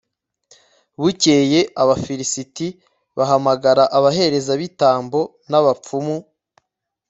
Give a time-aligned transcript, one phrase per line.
[1.01, 2.67] bukeye, abafilisiti
[3.17, 6.15] bahamagara abaherezabitambo n'abapfumu